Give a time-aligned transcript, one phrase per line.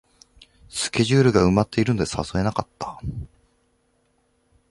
[0.67, 2.99] スケジュールが埋まってるので誘えなかった